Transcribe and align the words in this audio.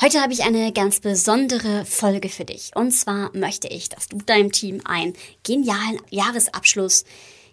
Heute 0.00 0.20
habe 0.20 0.32
ich 0.32 0.42
eine 0.42 0.72
ganz 0.72 0.98
besondere 0.98 1.84
Folge 1.84 2.28
für 2.28 2.44
dich. 2.44 2.72
Und 2.74 2.90
zwar 2.90 3.34
möchte 3.34 3.68
ich, 3.68 3.88
dass 3.88 4.08
du 4.08 4.18
deinem 4.18 4.50
Team 4.50 4.80
einen 4.84 5.14
genialen 5.44 6.00
Jahresabschluss 6.10 7.04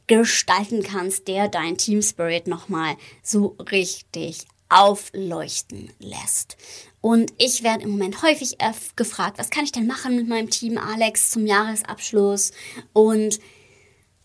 gestalten 0.07 0.81
kannst, 0.81 1.27
der 1.27 1.47
dein 1.47 1.77
Team 1.77 2.01
Spirit 2.01 2.47
nochmal 2.47 2.95
so 3.21 3.55
richtig 3.71 4.47
aufleuchten 4.69 5.93
lässt. 5.99 6.57
Und 6.99 7.31
ich 7.37 7.61
werde 7.61 7.83
im 7.83 7.91
Moment 7.91 8.23
häufig 8.23 8.57
gefragt, 8.95 9.37
was 9.37 9.51
kann 9.51 9.63
ich 9.63 9.71
denn 9.71 9.85
machen 9.85 10.15
mit 10.15 10.27
meinem 10.27 10.49
Team 10.49 10.79
Alex 10.79 11.29
zum 11.29 11.45
Jahresabschluss? 11.45 12.51
Und 12.91 13.39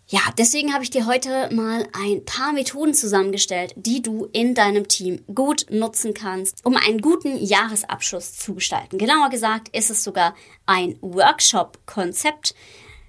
ja, 0.08 0.20
deswegen 0.38 0.72
habe 0.72 0.84
ich 0.84 0.90
dir 0.90 1.06
heute 1.06 1.52
mal 1.52 1.88
ein 1.92 2.24
paar 2.24 2.52
Methoden 2.52 2.94
zusammengestellt, 2.94 3.72
die 3.74 4.02
du 4.02 4.28
in 4.32 4.54
deinem 4.54 4.86
Team 4.86 5.24
gut 5.34 5.66
nutzen 5.68 6.14
kannst, 6.14 6.64
um 6.64 6.76
einen 6.76 7.00
guten 7.00 7.36
Jahresabschluss 7.36 8.36
zu 8.36 8.54
gestalten. 8.54 8.98
Genauer 8.98 9.30
gesagt 9.30 9.74
ist 9.76 9.90
es 9.90 10.04
sogar 10.04 10.36
ein 10.64 10.96
Workshop-Konzept, 11.00 12.54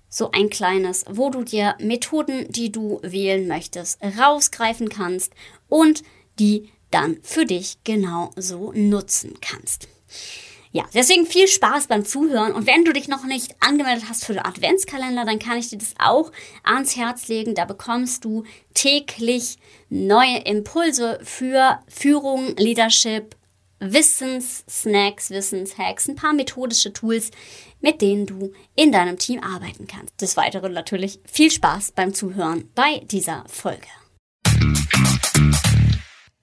so 0.09 0.31
ein 0.31 0.49
kleines, 0.49 1.05
wo 1.07 1.29
du 1.29 1.43
dir 1.43 1.75
Methoden, 1.79 2.51
die 2.51 2.71
du 2.71 2.99
wählen 3.03 3.47
möchtest, 3.47 3.99
rausgreifen 4.17 4.89
kannst 4.89 5.33
und 5.69 6.01
die 6.39 6.71
dann 6.89 7.19
für 7.21 7.45
dich 7.45 7.77
genau 7.83 8.31
so 8.35 8.71
nutzen 8.73 9.35
kannst. 9.39 9.87
Ja, 10.71 10.83
deswegen 10.93 11.25
viel 11.25 11.47
Spaß 11.47 11.87
beim 11.87 12.05
Zuhören. 12.05 12.53
Und 12.53 12.67
wenn 12.67 12.83
du 12.83 12.93
dich 12.93 13.07
noch 13.07 13.23
nicht 13.23 13.55
angemeldet 13.59 14.05
hast 14.09 14.25
für 14.25 14.33
den 14.33 14.45
Adventskalender, 14.45 15.25
dann 15.25 15.39
kann 15.39 15.57
ich 15.57 15.69
dir 15.69 15.77
das 15.77 15.93
auch 15.97 16.31
ans 16.63 16.95
Herz 16.95 17.27
legen. 17.27 17.55
Da 17.55 17.65
bekommst 17.65 18.25
du 18.25 18.43
täglich 18.73 19.57
neue 19.89 20.39
Impulse 20.39 21.19
für 21.23 21.79
Führung, 21.87 22.55
Leadership, 22.57 23.35
Wissenssnacks, 23.79 25.29
Wissenshacks, 25.29 26.07
ein 26.07 26.15
paar 26.15 26.33
methodische 26.33 26.93
Tools, 26.93 27.31
mit 27.79 28.01
denen 28.01 28.25
du 28.25 28.53
in 28.75 28.91
deinem 28.91 29.17
Team 29.17 29.41
arbeiten 29.41 29.87
kannst. 29.87 30.19
Des 30.19 30.35
Weiteren 30.35 30.73
natürlich 30.73 31.19
viel 31.25 31.51
Spaß 31.51 31.91
beim 31.91 32.13
Zuhören 32.13 32.69
bei 32.73 33.01
dieser 33.05 33.43
Folge. 33.47 33.87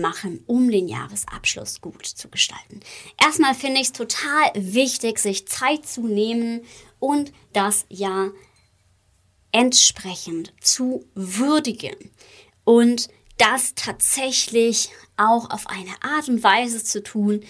machen, 0.00 0.42
um 0.46 0.70
den 0.70 0.88
Jahresabschluss 0.88 1.80
gut 1.80 2.06
zu 2.06 2.28
gestalten. 2.28 2.80
Erstmal 3.22 3.54
finde 3.54 3.80
ich 3.80 3.88
es 3.88 3.92
total 3.92 4.50
wichtig, 4.54 5.18
sich 5.18 5.46
Zeit 5.48 5.86
zu 5.86 6.06
nehmen 6.06 6.62
und 6.98 7.32
das 7.52 7.86
Jahr 7.88 8.30
entsprechend 9.52 10.52
zu 10.60 11.06
würdigen 11.14 11.96
und 12.64 13.08
das 13.38 13.74
tatsächlich 13.74 14.90
auch 15.16 15.50
auf 15.50 15.66
eine 15.66 16.02
Art 16.02 16.28
und 16.28 16.42
Weise 16.42 16.82
zu 16.82 17.02
tun, 17.02 17.40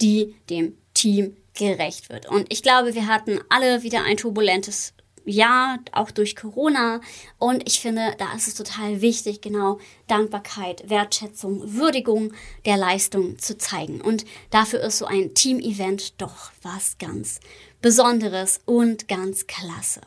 die 0.00 0.34
dem 0.50 0.76
Team 0.94 1.36
gerecht 1.54 2.08
wird. 2.10 2.26
Und 2.26 2.52
ich 2.52 2.62
glaube, 2.62 2.94
wir 2.94 3.06
hatten 3.06 3.40
alle 3.48 3.82
wieder 3.82 4.04
ein 4.04 4.16
turbulentes 4.16 4.94
ja, 5.24 5.78
auch 5.92 6.10
durch 6.10 6.36
Corona. 6.36 7.00
Und 7.38 7.66
ich 7.66 7.80
finde, 7.80 8.14
da 8.18 8.34
ist 8.34 8.48
es 8.48 8.54
total 8.54 9.00
wichtig, 9.00 9.40
genau 9.40 9.78
Dankbarkeit, 10.06 10.88
Wertschätzung, 10.88 11.74
Würdigung 11.74 12.32
der 12.66 12.76
Leistung 12.76 13.38
zu 13.38 13.56
zeigen. 13.56 14.00
Und 14.00 14.24
dafür 14.50 14.80
ist 14.80 14.98
so 14.98 15.06
ein 15.06 15.34
Team-Event 15.34 16.20
doch 16.20 16.52
was 16.62 16.98
ganz 16.98 17.40
Besonderes 17.80 18.60
und 18.64 19.08
ganz 19.08 19.46
klasse. 19.46 20.00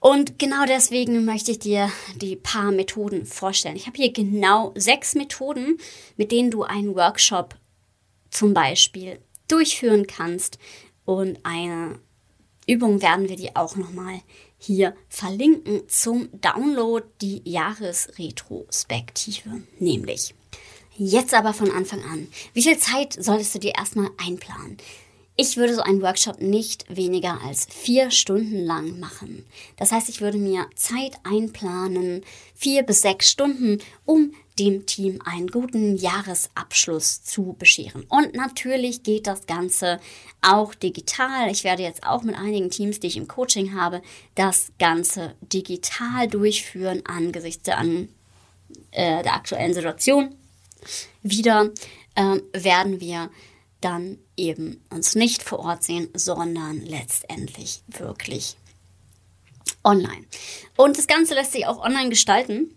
Und 0.00 0.38
genau 0.38 0.64
deswegen 0.66 1.24
möchte 1.24 1.50
ich 1.50 1.58
dir 1.58 1.90
die 2.16 2.36
paar 2.36 2.70
Methoden 2.70 3.26
vorstellen. 3.26 3.76
Ich 3.76 3.86
habe 3.86 3.96
hier 3.96 4.12
genau 4.12 4.72
sechs 4.76 5.14
Methoden, 5.14 5.78
mit 6.16 6.30
denen 6.30 6.50
du 6.50 6.62
einen 6.62 6.94
Workshop 6.94 7.56
zum 8.30 8.54
Beispiel 8.54 9.18
durchführen 9.48 10.06
kannst 10.06 10.58
und 11.04 11.38
eine 11.42 11.98
Übung 12.68 13.02
werden 13.02 13.28
wir 13.28 13.36
die 13.36 13.54
auch 13.56 13.76
nochmal 13.76 14.22
hier 14.58 14.94
verlinken 15.08 15.82
zum 15.88 16.28
Download, 16.40 17.04
die 17.22 17.42
Jahresretrospektive, 17.44 19.62
nämlich. 19.78 20.34
Jetzt 20.96 21.32
aber 21.32 21.54
von 21.54 21.70
Anfang 21.70 22.04
an. 22.04 22.28
Wie 22.52 22.62
viel 22.62 22.76
Zeit 22.76 23.16
solltest 23.18 23.54
du 23.54 23.58
dir 23.60 23.76
erstmal 23.76 24.10
einplanen? 24.18 24.76
Ich 25.40 25.56
würde 25.56 25.72
so 25.72 25.82
einen 25.82 26.02
Workshop 26.02 26.42
nicht 26.42 26.84
weniger 26.88 27.40
als 27.44 27.68
vier 27.70 28.10
Stunden 28.10 28.58
lang 28.64 28.98
machen. 28.98 29.46
Das 29.76 29.92
heißt, 29.92 30.08
ich 30.08 30.20
würde 30.20 30.36
mir 30.36 30.66
Zeit 30.74 31.12
einplanen, 31.22 32.24
vier 32.56 32.82
bis 32.82 33.02
sechs 33.02 33.30
Stunden, 33.30 33.78
um 34.04 34.32
dem 34.58 34.84
Team 34.86 35.20
einen 35.24 35.46
guten 35.46 35.96
Jahresabschluss 35.96 37.22
zu 37.22 37.54
bescheren. 37.56 38.02
Und 38.08 38.34
natürlich 38.34 39.04
geht 39.04 39.28
das 39.28 39.46
Ganze 39.46 40.00
auch 40.42 40.74
digital. 40.74 41.52
Ich 41.52 41.62
werde 41.62 41.84
jetzt 41.84 42.02
auch 42.02 42.24
mit 42.24 42.34
einigen 42.34 42.68
Teams, 42.68 42.98
die 42.98 43.06
ich 43.06 43.16
im 43.16 43.28
Coaching 43.28 43.78
habe, 43.78 44.02
das 44.34 44.72
Ganze 44.80 45.36
digital 45.40 46.26
durchführen 46.26 47.02
angesichts 47.06 47.62
der, 47.62 47.78
an, 47.78 48.08
äh, 48.90 49.22
der 49.22 49.34
aktuellen 49.34 49.72
Situation. 49.72 50.34
Wieder 51.22 51.70
äh, 52.16 52.40
werden 52.52 53.00
wir 53.00 53.30
dann 53.80 54.18
eben 54.36 54.82
uns 54.90 55.14
nicht 55.14 55.42
vor 55.42 55.60
Ort 55.60 55.84
sehen, 55.84 56.08
sondern 56.14 56.80
letztendlich 56.80 57.82
wirklich 57.86 58.56
online. 59.84 60.24
Und 60.76 60.98
das 60.98 61.06
Ganze 61.06 61.34
lässt 61.34 61.52
sich 61.52 61.66
auch 61.66 61.82
online 61.84 62.08
gestalten 62.08 62.74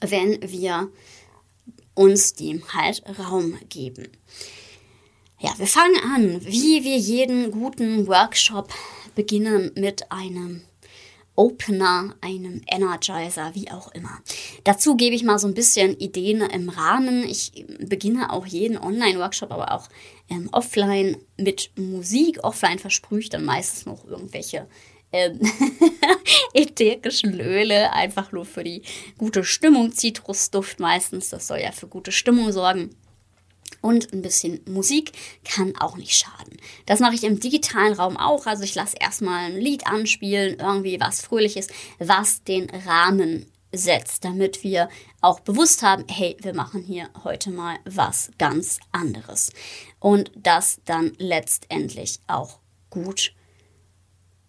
wenn 0.00 0.38
wir 0.42 0.90
uns 1.94 2.34
dem 2.34 2.62
halt 2.72 3.02
Raum 3.18 3.58
geben. 3.68 4.08
Ja, 5.40 5.52
wir 5.58 5.66
fangen 5.66 6.00
an, 6.14 6.44
wie 6.44 6.84
wir 6.84 6.96
jeden 6.96 7.50
guten 7.50 8.06
Workshop 8.06 8.72
beginnen 9.14 9.72
mit 9.76 10.10
einem 10.10 10.62
Opener, 11.38 12.16
einem 12.20 12.62
Energizer, 12.66 13.54
wie 13.54 13.70
auch 13.70 13.92
immer. 13.92 14.20
Dazu 14.64 14.96
gebe 14.96 15.14
ich 15.14 15.22
mal 15.22 15.38
so 15.38 15.46
ein 15.46 15.54
bisschen 15.54 15.96
Ideen 15.96 16.40
im 16.40 16.68
Rahmen. 16.68 17.22
Ich 17.22 17.64
beginne 17.78 18.32
auch 18.32 18.44
jeden 18.44 18.76
Online-Workshop, 18.76 19.52
aber 19.52 19.72
auch 19.72 19.88
ähm, 20.28 20.48
offline 20.50 21.16
mit 21.36 21.70
Musik. 21.76 22.42
Offline 22.42 22.80
versprühe 22.80 23.20
ich 23.20 23.28
dann 23.28 23.44
meistens 23.44 23.86
noch 23.86 24.04
irgendwelche 24.04 24.66
ähm, 25.12 25.40
ätherischen 26.54 27.40
Öle, 27.40 27.92
einfach 27.92 28.32
nur 28.32 28.44
für 28.44 28.64
die 28.64 28.82
gute 29.16 29.44
Stimmung. 29.44 29.92
Zitrusduft 29.92 30.80
meistens, 30.80 31.30
das 31.30 31.46
soll 31.46 31.60
ja 31.60 31.70
für 31.70 31.86
gute 31.86 32.10
Stimmung 32.10 32.50
sorgen. 32.50 32.90
Und 33.80 34.12
ein 34.12 34.22
bisschen 34.22 34.60
Musik 34.66 35.12
kann 35.44 35.76
auch 35.76 35.96
nicht 35.96 36.16
schaden. 36.16 36.56
Das 36.86 37.00
mache 37.00 37.14
ich 37.14 37.24
im 37.24 37.38
digitalen 37.38 37.92
Raum 37.92 38.16
auch. 38.16 38.46
Also 38.46 38.64
ich 38.64 38.74
lasse 38.74 38.96
erstmal 39.00 39.46
ein 39.46 39.56
Lied 39.56 39.86
anspielen, 39.86 40.58
irgendwie 40.58 41.00
was 41.00 41.20
Fröhliches, 41.20 41.68
was 41.98 42.42
den 42.42 42.68
Rahmen 42.70 43.46
setzt, 43.72 44.24
damit 44.24 44.64
wir 44.64 44.88
auch 45.20 45.40
bewusst 45.40 45.82
haben, 45.82 46.04
hey, 46.10 46.36
wir 46.40 46.54
machen 46.54 46.82
hier 46.82 47.10
heute 47.22 47.50
mal 47.50 47.78
was 47.84 48.30
ganz 48.38 48.80
anderes. 48.92 49.52
Und 50.00 50.32
das 50.36 50.80
dann 50.84 51.12
letztendlich 51.18 52.20
auch 52.26 52.60
gut 52.90 53.34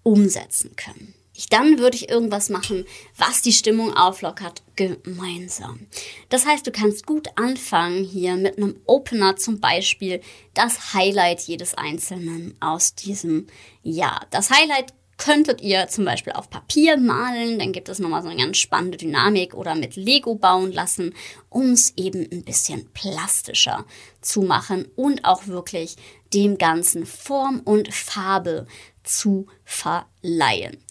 umsetzen 0.03 0.75
können. 0.75 1.13
Ich, 1.39 1.47
dann 1.47 1.79
würde 1.79 1.95
ich 1.95 2.09
irgendwas 2.09 2.49
machen, 2.49 2.83
was 3.15 3.41
die 3.41 3.53
Stimmung 3.53 3.95
auflockert, 3.95 4.61
gemeinsam. 4.75 5.87
Das 6.27 6.45
heißt, 6.45 6.67
du 6.67 6.71
kannst 6.71 7.05
gut 7.05 7.29
anfangen 7.37 8.03
hier 8.03 8.35
mit 8.35 8.57
einem 8.57 8.75
Opener 8.85 9.37
zum 9.37 9.61
Beispiel 9.61 10.19
das 10.53 10.93
Highlight 10.93 11.39
jedes 11.39 11.75
Einzelnen 11.75 12.55
aus 12.59 12.93
diesem 12.93 13.47
Jahr. 13.83 14.27
Das 14.31 14.51
Highlight 14.51 14.93
könntet 15.17 15.61
ihr 15.61 15.87
zum 15.87 16.03
Beispiel 16.03 16.33
auf 16.33 16.49
Papier 16.49 16.97
malen, 16.97 17.57
dann 17.57 17.71
gibt 17.71 17.87
es 17.87 17.99
nochmal 17.99 18.21
so 18.21 18.27
eine 18.27 18.41
ganz 18.41 18.57
spannende 18.57 18.97
Dynamik 18.97 19.53
oder 19.53 19.75
mit 19.75 19.95
Lego 19.95 20.35
bauen 20.35 20.73
lassen, 20.73 21.13
um 21.47 21.71
es 21.71 21.93
eben 21.95 22.27
ein 22.33 22.43
bisschen 22.43 22.89
plastischer 22.91 23.85
zu 24.19 24.41
machen 24.41 24.89
und 24.97 25.23
auch 25.23 25.47
wirklich 25.47 25.95
dem 26.33 26.57
Ganzen 26.57 27.05
Form 27.05 27.61
und 27.61 27.93
Farbe 27.93 28.67
zu 29.03 29.47
verleihen. 29.63 30.83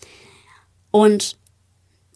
Und 0.91 1.37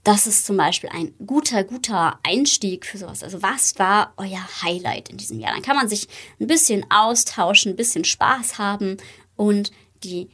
das 0.05 0.27
ist 0.27 0.47
zum 0.47 0.57
Beispiel 0.57 0.91
ein 0.91 1.15
guter, 1.25 1.63
guter 1.63 2.19
Einstieg 2.25 2.87
für 2.87 2.99
sowas. 2.99 3.23
Also 3.23 3.43
was 3.43 3.79
war 3.79 4.13
euer 4.17 4.45
Highlight 4.63 5.11
in 5.11 5.17
diesem 5.17 5.39
Jahr? 5.39 5.53
Dann 5.53 5.63
kann 5.63 5.77
man 5.77 5.89
sich 5.89 6.09
ein 6.41 6.49
bisschen 6.49 6.85
austauschen, 6.91 7.73
ein 7.73 7.77
bisschen 7.77 8.05
Spaß 8.05 8.59
haben 8.59 8.97
und 9.37 9.71
die 10.03 10.29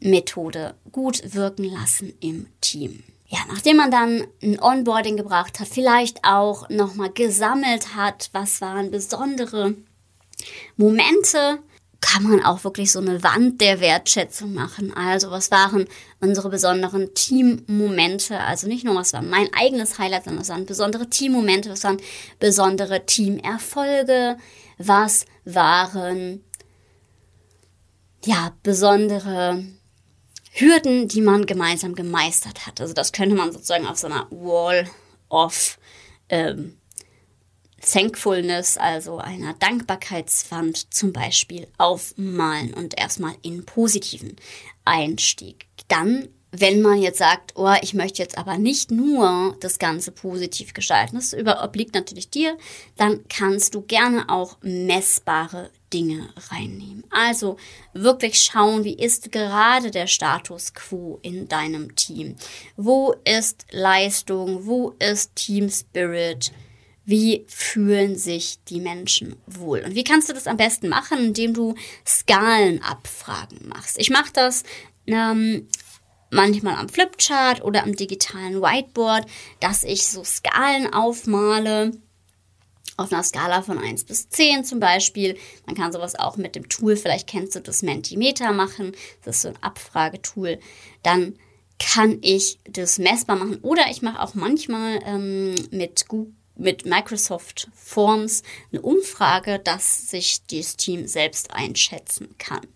Methode 0.00 0.74
gut 0.90 1.34
wirken 1.34 1.64
lassen 1.64 2.14
im 2.20 2.46
Team. 2.62 3.02
Ja, 3.26 3.38
nachdem 3.48 3.76
man 3.76 3.90
dann 3.90 4.26
ein 4.42 4.58
Onboarding 4.58 5.16
gebracht 5.16 5.60
hat, 5.60 5.68
vielleicht 5.68 6.24
auch 6.24 6.68
nochmal 6.68 7.10
gesammelt 7.10 7.94
hat, 7.94 8.30
was 8.32 8.60
waren 8.60 8.90
besondere 8.90 9.74
Momente, 10.76 11.60
kann 12.00 12.22
man 12.22 12.42
auch 12.42 12.64
wirklich 12.64 12.90
so 12.90 12.98
eine 12.98 13.22
Wand 13.22 13.60
der 13.60 13.80
Wertschätzung 13.80 14.54
machen. 14.54 14.92
Also 14.94 15.30
was 15.30 15.50
waren 15.50 15.86
unsere 16.20 16.48
besonderen 16.48 17.14
Teammomente? 17.14 18.38
Also 18.38 18.66
nicht 18.66 18.84
nur 18.84 18.94
was 18.94 19.12
war 19.12 19.22
mein 19.22 19.52
eigenes 19.52 19.98
Highlight, 19.98 20.24
sondern 20.24 20.40
was 20.40 20.48
waren 20.48 20.66
besondere 20.66 21.10
Teammomente, 21.10 21.70
was 21.70 21.84
waren 21.84 22.00
besondere 22.38 23.04
Teamerfolge, 23.04 24.38
was 24.78 25.26
waren 25.44 26.42
ja 28.24 28.52
besondere 28.62 29.64
Hürden, 30.52 31.06
die 31.06 31.20
man 31.20 31.46
gemeinsam 31.46 31.94
gemeistert 31.94 32.66
hat. 32.66 32.80
Also 32.80 32.94
das 32.94 33.12
könnte 33.12 33.36
man 33.36 33.52
sozusagen 33.52 33.86
auf 33.86 33.98
so 33.98 34.06
einer 34.06 34.26
Wall 34.30 34.88
of 35.28 35.78
ähm, 36.28 36.79
Thankfulness, 37.80 38.76
also 38.76 39.18
einer 39.18 39.54
Dankbarkeitswand 39.54 40.92
zum 40.92 41.12
Beispiel, 41.12 41.66
aufmalen 41.78 42.74
und 42.74 42.98
erstmal 42.98 43.34
in 43.42 43.64
positiven 43.64 44.36
Einstieg. 44.84 45.66
Dann, 45.88 46.28
wenn 46.52 46.82
man 46.82 47.00
jetzt 47.00 47.18
sagt, 47.18 47.52
oh, 47.56 47.74
ich 47.80 47.94
möchte 47.94 48.22
jetzt 48.22 48.38
aber 48.38 48.58
nicht 48.58 48.90
nur 48.90 49.56
das 49.60 49.78
Ganze 49.78 50.12
positiv 50.12 50.74
gestalten, 50.74 51.16
das 51.16 51.34
obliegt 51.34 51.94
natürlich 51.94 52.30
dir, 52.30 52.56
dann 52.96 53.24
kannst 53.28 53.74
du 53.74 53.82
gerne 53.82 54.28
auch 54.28 54.58
messbare 54.62 55.70
Dinge 55.92 56.28
reinnehmen. 56.50 57.04
Also 57.10 57.56
wirklich 57.92 58.38
schauen, 58.40 58.84
wie 58.84 58.94
ist 58.94 59.32
gerade 59.32 59.90
der 59.90 60.06
Status 60.06 60.74
quo 60.74 61.18
in 61.22 61.48
deinem 61.48 61.96
Team? 61.96 62.36
Wo 62.76 63.14
ist 63.24 63.66
Leistung? 63.70 64.66
Wo 64.66 64.94
ist 64.98 65.34
Team 65.34 65.68
Spirit? 65.68 66.52
Wie 67.10 67.44
fühlen 67.48 68.16
sich 68.16 68.62
die 68.68 68.78
Menschen 68.78 69.34
wohl? 69.44 69.80
Und 69.84 69.96
wie 69.96 70.04
kannst 70.04 70.28
du 70.28 70.32
das 70.32 70.46
am 70.46 70.56
besten 70.56 70.88
machen, 70.88 71.18
indem 71.18 71.54
du 71.54 71.74
Skalenabfragen 72.06 73.68
machst? 73.68 73.98
Ich 73.98 74.10
mache 74.10 74.30
das 74.32 74.62
ähm, 75.08 75.66
manchmal 76.30 76.76
am 76.76 76.88
Flipchart 76.88 77.64
oder 77.64 77.82
am 77.82 77.96
digitalen 77.96 78.62
Whiteboard, 78.62 79.26
dass 79.58 79.82
ich 79.82 80.06
so 80.06 80.22
Skalen 80.22 80.92
aufmale 80.92 81.90
auf 82.96 83.12
einer 83.12 83.24
Skala 83.24 83.62
von 83.62 83.78
1 83.78 84.04
bis 84.04 84.28
10 84.28 84.62
zum 84.62 84.78
Beispiel. 84.78 85.36
Man 85.66 85.74
kann 85.74 85.92
sowas 85.92 86.14
auch 86.14 86.36
mit 86.36 86.54
dem 86.54 86.68
Tool, 86.68 86.96
vielleicht 86.96 87.26
kennst 87.26 87.56
du 87.56 87.60
das 87.60 87.82
Mentimeter 87.82 88.52
machen. 88.52 88.92
Das 89.24 89.34
ist 89.36 89.42
so 89.42 89.48
ein 89.48 89.62
Abfragetool. 89.62 90.60
Dann 91.02 91.34
kann 91.80 92.18
ich 92.20 92.60
das 92.70 92.98
messbar 92.98 93.34
machen. 93.34 93.58
Oder 93.62 93.90
ich 93.90 94.00
mache 94.00 94.22
auch 94.22 94.34
manchmal 94.34 95.00
ähm, 95.04 95.56
mit 95.72 96.06
Google 96.06 96.34
mit 96.60 96.86
Microsoft 96.86 97.68
Forms 97.74 98.42
eine 98.70 98.82
Umfrage, 98.82 99.58
dass 99.58 100.08
sich 100.10 100.42
das 100.46 100.76
Team 100.76 101.06
selbst 101.06 101.52
einschätzen 101.52 102.36
kann. 102.38 102.66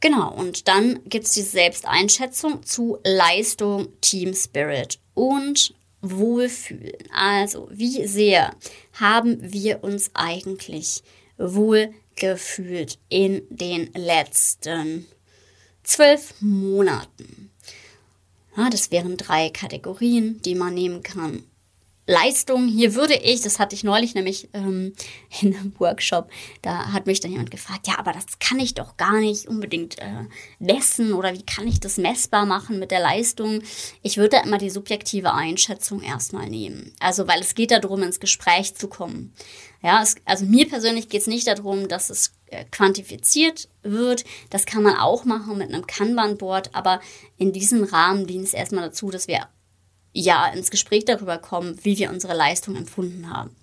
Genau, 0.00 0.32
und 0.32 0.68
dann 0.68 1.00
gibt 1.04 1.24
es 1.24 1.32
diese 1.32 1.50
Selbsteinschätzung 1.50 2.62
zu 2.64 2.98
Leistung, 3.02 3.88
Team 4.00 4.34
Spirit 4.34 4.98
und 5.14 5.74
Wohlfühlen. 6.02 7.10
Also, 7.12 7.68
wie 7.72 8.06
sehr 8.06 8.54
haben 8.92 9.38
wir 9.40 9.82
uns 9.82 10.10
eigentlich 10.12 11.02
wohlgefühlt 11.38 12.98
in 13.08 13.42
den 13.48 13.90
letzten 13.94 15.06
zwölf 15.82 16.34
Monaten? 16.40 17.50
Ja, 18.56 18.70
das 18.70 18.90
wären 18.90 19.16
drei 19.16 19.50
Kategorien, 19.50 20.40
die 20.42 20.54
man 20.54 20.74
nehmen 20.74 21.02
kann. 21.02 21.44
Leistung. 22.06 22.68
Hier 22.68 22.94
würde 22.94 23.14
ich, 23.14 23.40
das 23.40 23.58
hatte 23.58 23.74
ich 23.74 23.82
neulich 23.82 24.14
nämlich 24.14 24.48
ähm, 24.52 24.94
in 25.40 25.56
einem 25.56 25.72
Workshop, 25.78 26.30
da 26.62 26.92
hat 26.92 27.06
mich 27.06 27.20
dann 27.20 27.32
jemand 27.32 27.50
gefragt, 27.50 27.86
ja, 27.86 27.98
aber 27.98 28.12
das 28.12 28.38
kann 28.38 28.60
ich 28.60 28.74
doch 28.74 28.96
gar 28.96 29.20
nicht 29.20 29.48
unbedingt 29.48 29.98
äh, 29.98 30.24
messen 30.58 31.12
oder 31.12 31.32
wie 31.34 31.42
kann 31.42 31.66
ich 31.66 31.80
das 31.80 31.98
messbar 31.98 32.46
machen 32.46 32.78
mit 32.78 32.90
der 32.90 33.00
Leistung? 33.00 33.62
Ich 34.02 34.16
würde 34.16 34.36
da 34.36 34.42
immer 34.42 34.58
die 34.58 34.70
subjektive 34.70 35.32
Einschätzung 35.32 36.00
erstmal 36.02 36.48
nehmen. 36.48 36.92
Also, 37.00 37.26
weil 37.26 37.40
es 37.40 37.54
geht 37.54 37.72
darum, 37.72 38.02
ins 38.02 38.20
Gespräch 38.20 38.74
zu 38.74 38.88
kommen. 38.88 39.32
Ja, 39.82 40.02
es, 40.02 40.16
also 40.24 40.44
mir 40.44 40.68
persönlich 40.68 41.08
geht 41.08 41.22
es 41.22 41.26
nicht 41.26 41.46
darum, 41.46 41.88
dass 41.88 42.10
es 42.10 42.32
äh, 42.46 42.64
quantifiziert 42.70 43.68
wird. 43.82 44.24
Das 44.50 44.66
kann 44.66 44.82
man 44.82 44.96
auch 44.96 45.24
machen 45.24 45.58
mit 45.58 45.68
einem 45.72 45.86
Kanban-Board, 45.86 46.74
aber 46.74 47.00
in 47.36 47.52
diesem 47.52 47.84
Rahmen 47.84 48.26
dient 48.26 48.46
es 48.46 48.54
erstmal 48.54 48.84
dazu, 48.88 49.10
dass 49.10 49.28
wir 49.28 49.48
ja 50.16 50.48
ins 50.48 50.70
Gespräch 50.70 51.04
darüber 51.04 51.38
kommen, 51.38 51.78
wie 51.82 51.98
wir 51.98 52.10
unsere 52.10 52.34
Leistung 52.34 52.76
empfunden 52.76 53.30
haben. 53.30 53.54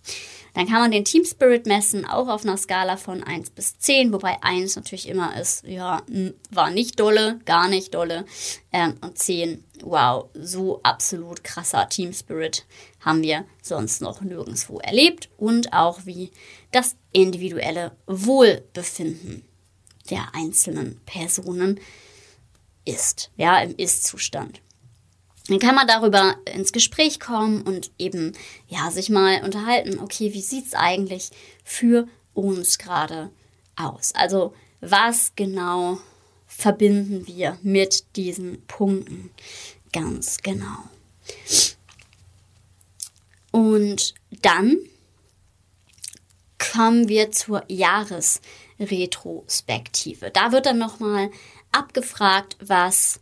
Dann 0.54 0.68
kann 0.68 0.82
man 0.82 0.92
den 0.92 1.04
Team 1.04 1.26
Spirit 1.26 1.66
messen, 1.66 2.06
auch 2.06 2.28
auf 2.28 2.44
einer 2.44 2.58
Skala 2.58 2.96
von 2.96 3.24
1 3.24 3.50
bis 3.50 3.80
10, 3.80 4.14
wobei 4.14 4.38
1 4.44 4.76
natürlich 4.76 5.10
immer 5.10 5.36
ist, 5.36 5.64
ja, 5.66 6.04
war 6.52 6.70
nicht 6.70 7.00
dolle, 7.00 7.40
gar 7.46 7.68
nicht 7.68 7.96
dolle. 7.96 8.26
Ähm, 8.72 8.96
und 9.02 9.18
10, 9.18 9.64
wow, 9.82 10.30
so 10.36 10.80
absolut 10.84 11.44
krasser 11.44 11.90
Team 11.90 12.14
Spirit 12.14 12.66
haben 13.00 13.24
wir 13.24 13.46
sonst 13.64 14.02
noch 14.02 14.22
nirgendwo 14.22 14.78
erlebt. 14.78 15.30
Und 15.38 15.74
auch 15.74 16.06
wie 16.06 16.30
das 16.72 16.96
individuelle 17.12 17.92
Wohlbefinden 18.06 19.44
der 20.12 20.36
einzelnen 20.36 21.02
Personen 21.06 21.80
ist, 22.86 23.32
ja, 23.38 23.60
im 23.60 23.76
Ist-Zustand. 23.76 24.62
Dann 25.48 25.60
kann 25.60 25.76
man 25.76 25.88
darüber 25.88 26.38
ins 26.46 26.72
Gespräch 26.72 27.20
kommen 27.20 27.64
und 27.64 27.92
eben 28.00 28.32
ja 28.68 28.90
sich 28.92 29.10
mal 29.10 29.44
unterhalten, 29.44 30.00
okay, 30.00 30.34
wie 30.34 30.42
sieht 30.42 30.68
es 30.68 30.74
eigentlich 30.74 31.32
für 31.66 32.08
uns 32.34 32.78
gerade 32.78 33.30
aus? 33.76 34.14
Also 34.16 34.54
was 34.80 35.34
genau 35.36 36.00
verbinden 36.48 37.28
wir 37.28 37.58
mit 37.62 38.16
diesen 38.16 38.66
Punkten? 38.68 39.32
Ganz 39.92 40.38
genau. 40.42 40.78
Und 43.52 44.14
dann 44.42 44.78
kommen 46.58 47.08
wir 47.08 47.32
zur 47.32 47.64
Jahresretrospektive. 47.68 50.32
Da 50.32 50.52
wird 50.52 50.66
dann 50.66 50.80
nochmal 50.80 51.30
abgefragt, 51.72 52.58
was 52.60 53.20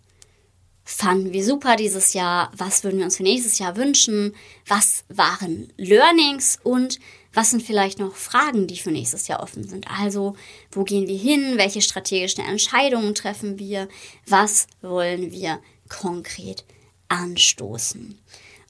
fanden 0.92 1.32
wir 1.34 1.44
super 1.44 1.76
dieses 1.76 2.14
Jahr, 2.14 2.52
was 2.56 2.84
würden 2.84 3.00
wir 3.00 3.06
uns 3.06 3.18
für 3.18 3.24
nächstes 3.24 3.60
Jahr 3.60 3.78
wünschen, 3.78 4.36
was 4.68 5.06
waren 5.10 5.72
Learnings 5.78 6.60
und 6.64 7.00
was 7.34 7.52
sind 7.52 7.64
vielleicht 7.64 7.98
noch 8.00 8.16
Fragen, 8.16 8.68
die 8.68 8.78
für 8.78 8.92
nächstes 8.92 9.28
Jahr 9.28 9.42
offen 9.42 9.68
sind. 9.68 9.88
Also, 9.90 10.36
wo 10.72 10.84
gehen 10.84 11.08
wir 11.08 11.18
hin, 11.18 11.54
welche 11.56 11.82
strategischen 11.82 12.44
Entscheidungen 12.44 13.16
treffen 13.16 13.58
wir, 13.58 13.88
was 14.28 14.68
wollen 14.82 15.32
wir 15.32 15.62
konkret 15.88 16.66
anstoßen. 17.08 18.20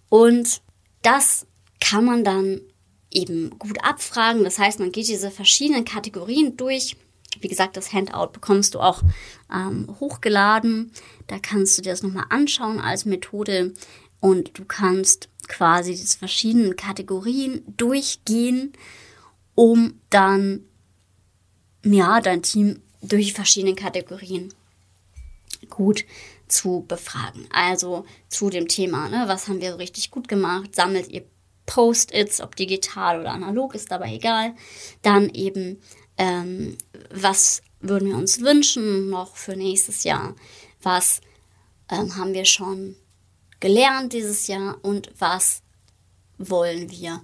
Und 0.10 0.62
das 1.02 1.48
kann 1.80 2.06
man 2.06 2.24
dann 2.24 2.62
eben 3.10 3.58
gut 3.58 3.84
abfragen. 3.84 4.44
Das 4.44 4.60
heißt, 4.60 4.80
man 4.80 4.92
geht 4.92 5.08
diese 5.08 5.32
verschiedenen 5.32 5.86
Kategorien 5.86 6.56
durch 6.56 6.96
wie 7.40 7.48
gesagt, 7.48 7.78
das 7.78 7.94
Handout 7.94 8.34
bekommst 8.34 8.76
du 8.76 8.80
auch 8.80 9.02
ähm, 9.54 9.96
hochgeladen. 10.00 10.92
Da 11.28 11.40
kannst 11.40 11.78
du 11.78 11.82
dir 11.82 11.92
das 11.92 12.04
nochmal 12.04 12.26
anschauen 12.30 12.80
als 12.80 13.06
Methode 13.06 13.74
und 14.20 14.58
du 14.58 14.66
kannst 14.66 15.30
quasi 15.48 15.92
diese 15.92 16.18
verschiedenen 16.18 16.76
Kategorien 16.76 17.64
durchgehen, 17.78 18.74
um 19.56 20.00
dann 20.10 20.62
ja 21.84 22.22
dein 22.22 22.44
Team 22.44 22.82
durch 23.02 23.28
die 23.28 23.34
verschiedenen 23.34 23.76
Kategorien 23.76 24.54
gut 25.70 26.06
zu 26.48 26.86
befragen. 26.88 27.48
Also 27.52 28.06
zu 28.28 28.50
dem 28.50 28.68
Thema, 28.68 29.10
ne, 29.10 29.24
was 29.28 29.48
haben 29.48 29.62
wir 29.62 29.72
so 29.72 29.78
richtig 29.78 30.12
gut 30.12 30.28
gemacht? 30.28 30.76
Sammelt 30.76 31.10
ihr 31.10 31.24
Post-its, 31.66 32.42
ob 32.42 32.56
digital 32.56 33.22
oder 33.22 33.32
analog, 33.32 33.76
ist 33.76 33.92
dabei 33.92 34.14
egal. 34.14 34.54
Dann 35.02 35.30
eben 35.30 35.82
ähm, 36.18 36.78
was 37.10 37.62
würden 37.80 38.10
wir 38.10 38.18
uns 38.18 38.42
wünschen 38.42 39.10
noch 39.10 39.36
für 39.36 39.56
nächstes 39.56 40.04
Jahr, 40.04 40.36
was 40.82 41.22
ähm, 41.90 42.16
haben 42.16 42.34
wir 42.34 42.46
schon 42.46 42.96
gelernt 43.60 44.14
dieses 44.14 44.48
Jahr 44.48 44.78
und 44.82 45.12
was 45.20 45.62
wollen 46.38 46.90
wir, 46.90 47.22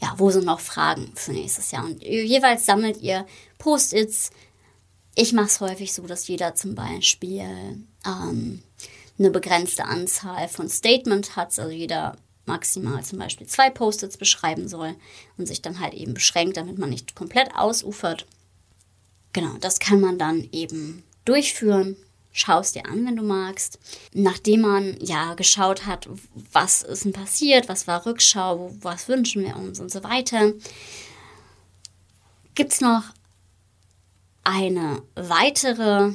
ja, 0.00 0.14
wo 0.16 0.30
sind 0.30 0.44
noch 0.44 0.60
Fragen 0.60 1.12
für 1.14 1.32
nächstes 1.32 1.70
Jahr. 1.70 1.84
Und 1.84 2.02
jeweils 2.02 2.66
sammelt 2.66 2.98
ihr 2.98 3.26
Post-its. 3.58 4.30
Ich 5.14 5.32
mache 5.32 5.46
es 5.46 5.60
häufig 5.60 5.92
so, 5.92 6.06
dass 6.06 6.28
jeder 6.28 6.54
zum 6.54 6.74
Beispiel 6.74 7.84
ähm, 8.06 8.62
eine 9.18 9.30
begrenzte 9.30 9.84
Anzahl 9.84 10.48
von 10.48 10.68
Statement 10.68 11.36
hat, 11.36 11.58
also 11.58 11.70
jeder 11.70 12.16
maximal 12.50 13.02
zum 13.02 13.18
Beispiel 13.18 13.46
zwei 13.46 13.70
Post-its 13.70 14.16
beschreiben 14.16 14.68
soll 14.68 14.94
und 15.38 15.46
sich 15.46 15.62
dann 15.62 15.80
halt 15.80 15.94
eben 15.94 16.14
beschränkt, 16.14 16.56
damit 16.56 16.78
man 16.78 16.90
nicht 16.90 17.14
komplett 17.14 17.54
ausufert. 17.56 18.26
Genau, 19.32 19.56
das 19.60 19.78
kann 19.78 20.00
man 20.00 20.18
dann 20.18 20.48
eben 20.52 21.02
durchführen 21.24 21.96
schau 22.32 22.60
es 22.60 22.72
dir 22.72 22.86
an, 22.86 23.06
wenn 23.06 23.16
du 23.16 23.22
magst. 23.22 23.78
Nachdem 24.12 24.62
man 24.62 24.96
ja 25.00 25.34
geschaut 25.34 25.86
hat, 25.86 26.08
was 26.52 26.82
ist 26.82 27.04
denn 27.04 27.12
passiert, 27.12 27.68
was 27.68 27.86
war 27.86 28.06
Rückschau, 28.06 28.72
was 28.80 29.08
wünschen 29.08 29.44
wir 29.44 29.56
uns 29.56 29.80
und 29.80 29.90
so 29.90 30.02
weiter, 30.04 30.52
gibt 32.54 32.72
es 32.72 32.80
noch 32.80 33.04
eine 34.44 35.02
weitere 35.14 36.12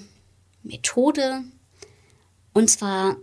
Methode, 0.63 1.43
und 2.53 2.69
zwar 2.69 3.17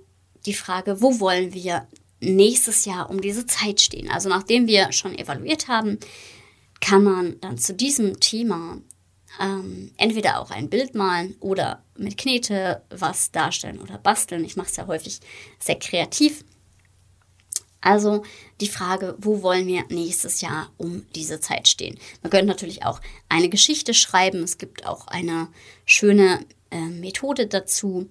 die 0.47 0.54
Frage, 0.54 1.00
wo 1.00 1.19
wollen 1.19 1.54
wir 1.54 1.87
nächstes 2.23 2.85
Jahr 2.85 3.11
um 3.11 3.21
diese 3.21 3.47
Zeit 3.47 3.81
stehen? 3.81 4.11
Also 4.11 4.29
nachdem 4.29 4.67
wir 4.67 4.93
schon 4.93 5.17
evaluiert 5.19 5.69
haben, 5.69 5.99
kann 6.81 7.05
man 7.05 7.41
dann 7.41 7.59
zu 7.59 7.75
diesem 7.75 8.21
Thema 8.21 8.79
ähm, 9.41 9.93
entweder 9.97 10.41
auch 10.41 10.50
ein 10.50 10.69
Bild 10.69 10.95
malen 10.95 11.37
oder 11.41 11.85
mit 11.97 12.19
Knete 12.19 12.83
was 12.91 13.31
darstellen 13.31 13.81
oder 13.81 13.99
basteln. 13.99 14.45
Ich 14.45 14.57
mache 14.57 14.69
es 14.69 14.76
ja 14.76 14.87
häufig 14.87 15.21
sehr 15.59 15.79
kreativ. 15.79 16.45
Also 17.81 18.23
die 18.61 18.69
Frage, 18.69 19.17
wo 19.19 19.43
wollen 19.43 19.67
wir 19.67 19.85
nächstes 19.88 20.41
Jahr 20.41 20.71
um 20.76 21.05
diese 21.14 21.41
Zeit 21.41 21.67
stehen? 21.67 21.99
Man 22.23 22.31
könnte 22.31 22.47
natürlich 22.47 22.85
auch 22.85 23.00
eine 23.29 23.49
Geschichte 23.49 23.93
schreiben. 23.93 24.43
Es 24.43 24.59
gibt 24.59 24.87
auch 24.87 25.09
eine 25.09 25.49
schöne 25.85 26.47
äh, 26.71 26.81
Methode 26.81 27.49
dazu, 27.49 28.09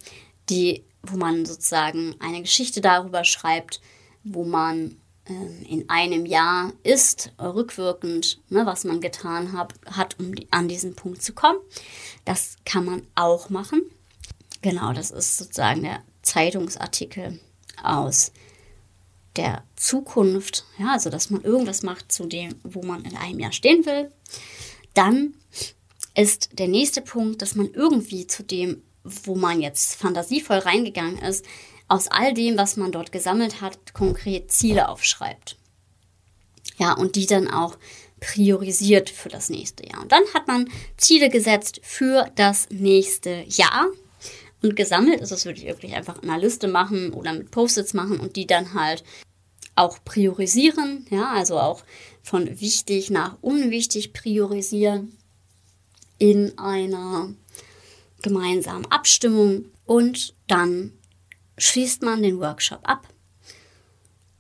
die, 0.50 0.84
wo 1.04 1.16
man 1.18 1.46
sozusagen 1.46 2.16
eine 2.20 2.42
Geschichte 2.42 2.82
darüber 2.82 3.24
schreibt, 3.24 3.80
wo 4.24 4.44
man 4.44 4.98
ähm, 5.28 5.64
in 5.68 5.90
einem 5.90 6.26
Jahr 6.26 6.74
ist, 6.84 7.32
rückwirkend, 7.40 8.40
ne, 8.50 8.66
was 8.66 8.84
man 8.84 9.02
getan 9.02 9.54
hab, 9.54 9.74
hat, 9.86 10.20
um 10.20 10.34
die, 10.36 10.48
an 10.52 10.68
diesen 10.68 10.96
Punkt 10.96 11.22
zu 11.22 11.34
kommen. 11.34 11.60
Das 12.26 12.56
kann 12.66 12.86
man 12.86 13.08
auch 13.16 13.50
machen. 13.50 13.82
Genau, 14.62 14.94
das 14.94 15.12
ist 15.12 15.38
sozusagen 15.38 15.84
der 15.84 16.04
Zeitungsartikel 16.22 17.40
aus 17.84 18.32
der 19.36 19.64
Zukunft. 19.76 20.66
Ja, 20.78 20.94
also 20.94 21.10
dass 21.10 21.30
man 21.30 21.42
irgendwas 21.42 21.84
macht 21.84 22.12
zu 22.12 22.26
dem, 22.26 22.56
wo 22.64 22.84
man 22.84 23.04
in 23.06 23.16
einem 23.16 23.40
Jahr 23.40 23.54
stehen 23.54 23.86
will. 23.86 24.12
Dann 24.94 25.34
ist 26.16 26.50
der 26.60 26.68
nächste 26.68 27.02
Punkt, 27.02 27.42
dass 27.42 27.56
man 27.56 27.72
irgendwie 27.74 28.28
zu 28.28 28.44
dem, 28.44 28.82
wo 29.04 29.36
man 29.36 29.62
jetzt 29.62 29.96
fantasievoll 29.96 30.58
reingegangen 30.58 31.18
ist, 31.20 31.46
aus 31.92 32.08
all 32.08 32.34
dem, 32.34 32.58
was 32.58 32.78
man 32.78 32.94
dort 32.94 33.12
gesammelt 33.12 33.60
hat, 33.60 33.94
konkret 33.94 34.50
Ziele 34.50 34.88
aufschreibt. 34.88 35.58
Ja, 36.78 36.94
und 36.94 37.18
die 37.18 37.26
dann 37.26 37.50
auch 37.50 37.78
priorisiert 38.22 39.10
für 39.10 39.28
das 39.28 39.50
nächste 39.50 39.86
Jahr. 39.86 40.02
Und 40.02 40.12
dann 40.14 40.24
hat 40.34 40.48
man 40.48 40.70
Ziele 40.96 41.30
gesetzt 41.30 41.82
für 41.84 42.32
das 42.36 42.70
nächste 42.70 43.44
Jahr. 43.46 43.88
Und 44.62 44.78
gesammelt 44.78 45.20
ist 45.20 45.34
das 45.34 45.44
würde 45.44 45.60
ich 45.60 45.66
wirklich 45.66 45.94
einfach 45.94 46.24
in 46.24 46.30
einer 46.30 46.42
Liste 46.42 46.70
machen 46.70 47.12
oder 47.12 47.34
mit 47.34 47.52
Post-its 47.52 47.94
machen 47.94 48.22
und 48.22 48.38
die 48.38 48.48
dann 48.48 48.74
halt 48.74 49.04
auch 49.76 49.98
priorisieren. 50.06 51.06
Ja, 51.10 51.32
also 51.32 51.60
auch 51.60 51.84
von 52.24 52.62
wichtig 52.62 53.10
nach 53.10 53.38
unwichtig 53.42 54.14
priorisieren 54.14 55.18
in 56.20 56.58
einer 56.58 57.34
gemeinsamen 58.22 58.86
Abstimmung 58.86 59.66
und 59.86 60.36
dann 60.48 60.94
schließt 61.58 62.02
man 62.02 62.22
den 62.24 62.40
Workshop 62.40 62.80
ab. 62.84 63.08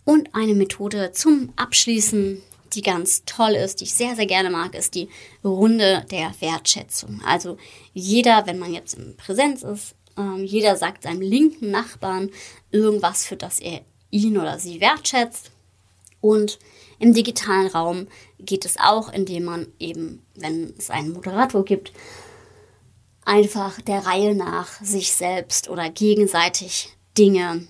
Und 0.03 0.33
eine 0.33 0.55
Methode 0.55 1.11
zum 1.11 1.53
Abschließen, 1.55 2.41
die 2.73 2.81
ganz 2.81 3.23
toll 3.25 3.51
ist, 3.51 3.79
die 3.79 3.85
ich 3.85 3.93
sehr, 3.93 4.15
sehr 4.15 4.25
gerne 4.25 4.49
mag, 4.49 4.75
ist 4.75 4.95
die 4.95 5.09
Runde 5.43 6.05
der 6.09 6.33
Wertschätzung. 6.39 7.21
Also 7.25 7.57
jeder, 7.93 8.47
wenn 8.47 8.59
man 8.59 8.73
jetzt 8.73 8.95
in 8.95 9.15
Präsenz 9.17 9.63
ist, 9.63 9.95
ähm, 10.17 10.43
jeder 10.43 10.75
sagt 10.75 11.03
seinem 11.03 11.21
linken 11.21 11.71
Nachbarn 11.71 12.29
irgendwas, 12.71 13.25
für 13.25 13.35
das 13.35 13.59
er 13.59 13.81
ihn 14.09 14.37
oder 14.37 14.59
sie 14.59 14.81
wertschätzt. 14.81 15.51
Und 16.19 16.59
im 16.99 17.13
digitalen 17.13 17.67
Raum 17.67 18.07
geht 18.39 18.65
es 18.65 18.77
auch, 18.77 19.11
indem 19.11 19.45
man 19.45 19.67
eben, 19.79 20.23
wenn 20.35 20.73
es 20.77 20.89
einen 20.89 21.13
Moderator 21.13 21.65
gibt, 21.65 21.91
einfach 23.25 23.81
der 23.81 24.05
Reihe 24.05 24.35
nach 24.35 24.81
sich 24.81 25.13
selbst 25.13 25.69
oder 25.69 25.89
gegenseitig 25.89 26.89
Dinge 27.17 27.67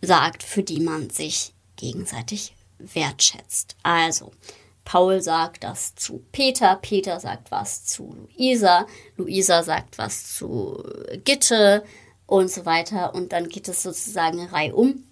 sagt, 0.00 0.42
für 0.42 0.62
die 0.62 0.80
man 0.80 1.10
sich 1.10 1.54
gegenseitig 1.76 2.54
wertschätzt. 2.78 3.76
Also, 3.82 4.32
Paul 4.84 5.22
sagt 5.22 5.64
das 5.64 5.94
zu 5.94 6.24
Peter, 6.32 6.76
Peter 6.76 7.20
sagt 7.20 7.50
was 7.50 7.84
zu 7.84 8.14
Luisa, 8.14 8.86
Luisa 9.16 9.62
sagt 9.62 9.98
was 9.98 10.34
zu 10.34 10.82
Gitte 11.24 11.84
und 12.26 12.50
so 12.50 12.66
weiter. 12.66 13.14
Und 13.14 13.32
dann 13.32 13.48
geht 13.48 13.68
es 13.68 13.82
sozusagen 13.82 14.44
reihum, 14.46 15.04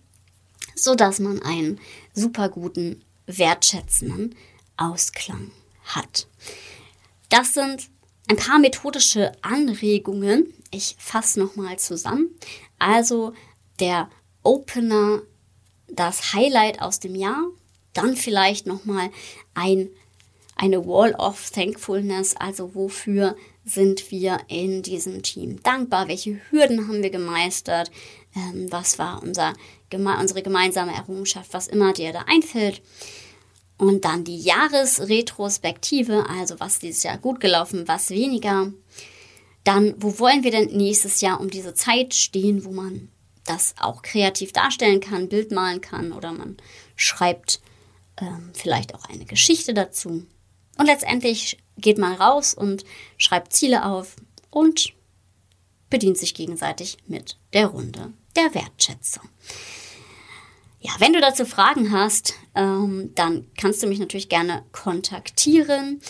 sodass 0.74 1.20
man 1.20 1.40
einen 1.42 1.80
super 2.14 2.48
guten, 2.48 3.04
wertschätzenden 3.26 4.34
Ausklang 4.76 5.52
hat. 5.84 6.26
Das 7.28 7.54
sind 7.54 7.88
ein 8.28 8.36
paar 8.36 8.58
methodische 8.58 9.32
Anregungen, 9.42 10.52
ich 10.70 10.96
fasse 10.98 11.40
nochmal 11.40 11.78
zusammen. 11.78 12.30
Also 12.78 13.32
der 13.78 14.08
Opener, 14.42 15.22
das 15.88 16.32
Highlight 16.32 16.80
aus 16.80 17.00
dem 17.00 17.14
Jahr, 17.14 17.44
dann 17.92 18.16
vielleicht 18.16 18.66
nochmal 18.66 19.10
ein, 19.54 19.88
eine 20.56 20.86
Wall 20.86 21.14
of 21.14 21.50
Thankfulness, 21.50 22.36
also 22.36 22.74
wofür 22.74 23.36
sind 23.64 24.10
wir 24.10 24.40
in 24.48 24.82
diesem 24.82 25.22
Team 25.22 25.62
dankbar, 25.62 26.08
welche 26.08 26.40
Hürden 26.50 26.88
haben 26.88 27.02
wir 27.02 27.10
gemeistert, 27.10 27.90
ähm, 28.34 28.70
was 28.70 28.98
war 28.98 29.22
unser, 29.22 29.54
unsere 29.92 30.42
gemeinsame 30.42 30.94
Errungenschaft, 30.94 31.52
was 31.52 31.66
immer 31.66 31.92
dir 31.92 32.12
da 32.12 32.24
einfällt. 32.26 32.82
Und 33.76 34.04
dann 34.04 34.24
die 34.24 34.38
Jahresretrospektive, 34.38 36.26
also 36.28 36.60
was 36.60 36.78
dieses 36.78 37.02
Jahr 37.02 37.16
gut 37.16 37.40
gelaufen, 37.40 37.88
was 37.88 38.10
weniger. 38.10 38.72
Dann, 39.64 39.94
wo 39.98 40.18
wollen 40.18 40.42
wir 40.42 40.50
denn 40.50 40.76
nächstes 40.76 41.20
Jahr 41.20 41.40
um 41.40 41.50
diese 41.50 41.74
Zeit 41.74 42.14
stehen, 42.14 42.64
wo 42.64 42.70
man 42.70 43.08
das 43.44 43.74
auch 43.80 44.02
kreativ 44.02 44.52
darstellen 44.52 45.00
kann, 45.00 45.28
Bild 45.28 45.50
malen 45.50 45.80
kann 45.80 46.12
oder 46.12 46.32
man 46.32 46.56
schreibt 46.96 47.60
ähm, 48.20 48.50
vielleicht 48.54 48.94
auch 48.94 49.04
eine 49.08 49.24
Geschichte 49.24 49.74
dazu. 49.74 50.26
Und 50.78 50.86
letztendlich 50.86 51.58
geht 51.76 51.98
man 51.98 52.14
raus 52.14 52.54
und 52.54 52.84
schreibt 53.16 53.52
Ziele 53.52 53.84
auf 53.84 54.16
und 54.50 54.92
bedient 55.88 56.18
sich 56.18 56.34
gegenseitig 56.34 56.98
mit 57.06 57.36
der 57.52 57.66
Runde 57.66 58.12
der 58.36 58.54
Wertschätzung. 58.54 59.28
Ja, 60.80 60.92
wenn 60.98 61.12
du 61.12 61.20
dazu 61.20 61.44
Fragen 61.44 61.92
hast, 61.92 62.34
ähm, 62.54 63.12
dann 63.14 63.46
kannst 63.58 63.82
du 63.82 63.86
mich 63.86 63.98
natürlich 63.98 64.30
gerne 64.30 64.64
kontaktieren. 64.72 66.00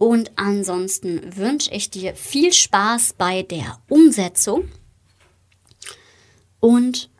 Und 0.00 0.30
ansonsten 0.36 1.36
wünsche 1.36 1.70
ich 1.72 1.90
dir 1.90 2.14
viel 2.14 2.54
Spaß 2.54 3.16
bei 3.18 3.42
der 3.42 3.82
Umsetzung 3.90 4.70
und 6.58 7.10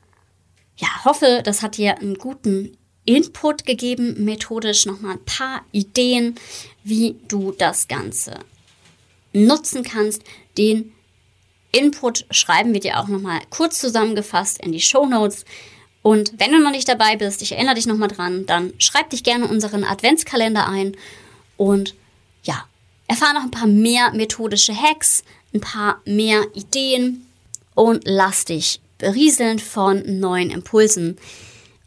ja, 0.78 1.04
hoffe, 1.04 1.42
das 1.44 1.60
hat 1.60 1.76
dir 1.76 1.98
einen 1.98 2.14
guten 2.14 2.78
Input 3.04 3.66
gegeben, 3.66 4.24
methodisch 4.24 4.86
nochmal 4.86 5.16
ein 5.16 5.24
paar 5.26 5.66
Ideen, 5.72 6.36
wie 6.82 7.16
du 7.28 7.52
das 7.52 7.86
Ganze 7.86 8.38
nutzen 9.34 9.82
kannst. 9.82 10.22
Den 10.56 10.94
Input 11.72 12.24
schreiben 12.30 12.72
wir 12.72 12.80
dir 12.80 12.98
auch 12.98 13.08
nochmal 13.08 13.40
kurz 13.50 13.78
zusammengefasst 13.78 14.58
in 14.58 14.72
die 14.72 14.80
Show 14.80 15.04
Notes. 15.04 15.44
Und 16.00 16.32
wenn 16.38 16.52
du 16.52 16.58
noch 16.58 16.70
nicht 16.70 16.88
dabei 16.88 17.16
bist, 17.16 17.42
ich 17.42 17.52
erinnere 17.52 17.74
dich 17.74 17.86
nochmal 17.86 18.08
dran, 18.08 18.46
dann 18.46 18.72
schreib 18.78 19.10
dich 19.10 19.22
gerne 19.22 19.48
unseren 19.48 19.84
Adventskalender 19.84 20.66
ein 20.66 20.96
und 21.58 21.94
ja, 23.10 23.14
erfahr 23.14 23.34
noch 23.34 23.42
ein 23.42 23.50
paar 23.50 23.66
mehr 23.66 24.12
methodische 24.12 24.74
Hacks, 24.74 25.24
ein 25.52 25.60
paar 25.60 26.00
mehr 26.04 26.44
Ideen 26.54 27.26
und 27.74 28.02
lass 28.04 28.44
dich 28.44 28.80
berieseln 28.98 29.58
von 29.58 30.20
neuen 30.20 30.50
Impulsen. 30.50 31.16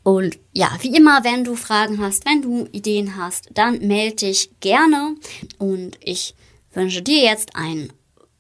Und 0.03 0.37
ja, 0.51 0.69
wie 0.81 0.95
immer, 0.95 1.23
wenn 1.23 1.45
du 1.45 1.55
Fragen 1.55 1.99
hast, 1.99 2.25
wenn 2.25 2.41
du 2.41 2.67
Ideen 2.71 3.15
hast, 3.15 3.49
dann 3.53 3.79
melde 3.87 4.17
dich 4.17 4.49
gerne. 4.59 5.15
Und 5.57 5.97
ich 6.01 6.35
wünsche 6.73 7.01
dir 7.01 7.23
jetzt 7.23 7.55
einen 7.55 7.93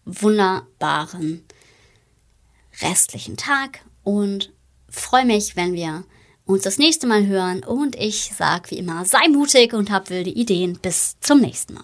wunderbaren 0.03 1.43
restlichen 2.81 3.37
Tag 3.37 3.79
und 4.03 4.51
freue 4.89 5.25
mich, 5.25 5.55
wenn 5.55 5.73
wir 5.73 6.03
uns 6.45 6.63
das 6.63 6.79
nächste 6.79 7.07
Mal 7.07 7.27
hören. 7.27 7.63
Und 7.63 7.95
ich 7.95 8.33
sage 8.35 8.71
wie 8.71 8.79
immer, 8.79 9.05
sei 9.05 9.29
mutig 9.29 9.73
und 9.73 9.89
hab 9.89 10.09
wilde 10.09 10.31
Ideen. 10.31 10.79
Bis 10.81 11.15
zum 11.21 11.39
nächsten 11.39 11.75
Mal. 11.75 11.83